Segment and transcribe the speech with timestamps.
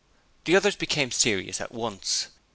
[0.45, 2.29] The others became serious at once.